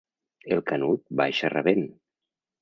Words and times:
El 0.55 0.63
Canut 0.71 1.03
baixa 1.21 1.53
rabent. 1.55 1.85